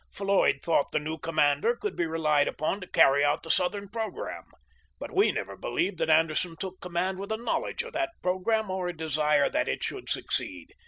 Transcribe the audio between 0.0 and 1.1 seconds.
Floyd thought the